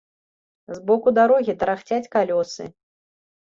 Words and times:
З 0.77 0.77
боку 0.87 1.13
дарогі 1.19 1.57
тарахцяць 1.61 2.03
калёсы. 2.19 2.63